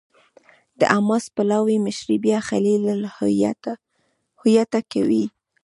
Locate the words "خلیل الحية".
2.49-4.63